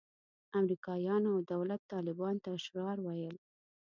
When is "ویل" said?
3.01-3.35